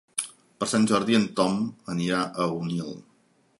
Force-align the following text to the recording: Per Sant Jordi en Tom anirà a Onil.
Per 0.61 0.67
Sant 0.71 0.87
Jordi 0.91 1.17
en 1.19 1.27
Tom 1.41 1.59
anirà 1.95 2.25
a 2.47 2.51
Onil. 2.57 2.93